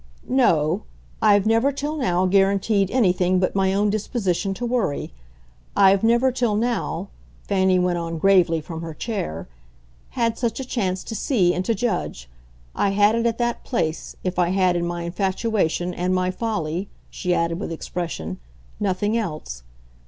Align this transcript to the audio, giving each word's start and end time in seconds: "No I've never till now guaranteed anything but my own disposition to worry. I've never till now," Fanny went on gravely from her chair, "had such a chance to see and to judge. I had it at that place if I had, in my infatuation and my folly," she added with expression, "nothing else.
"No 0.27 0.81
I've 1.21 1.45
never 1.45 1.71
till 1.71 1.95
now 1.95 2.25
guaranteed 2.25 2.89
anything 2.89 3.39
but 3.39 3.53
my 3.53 3.71
own 3.71 3.91
disposition 3.91 4.55
to 4.55 4.65
worry. 4.65 5.13
I've 5.75 6.03
never 6.03 6.31
till 6.31 6.55
now," 6.55 7.09
Fanny 7.43 7.77
went 7.77 7.99
on 7.99 8.17
gravely 8.17 8.61
from 8.61 8.81
her 8.81 8.95
chair, 8.95 9.47
"had 10.17 10.39
such 10.39 10.59
a 10.59 10.65
chance 10.65 11.03
to 11.03 11.13
see 11.15 11.53
and 11.53 11.63
to 11.65 11.75
judge. 11.75 12.27
I 12.73 12.89
had 12.89 13.13
it 13.13 13.27
at 13.27 13.37
that 13.37 13.63
place 13.63 14.15
if 14.23 14.39
I 14.39 14.49
had, 14.49 14.75
in 14.75 14.87
my 14.87 15.03
infatuation 15.03 15.93
and 15.93 16.15
my 16.15 16.31
folly," 16.31 16.89
she 17.11 17.35
added 17.35 17.59
with 17.59 17.71
expression, 17.71 18.39
"nothing 18.79 19.15
else. 19.15 19.61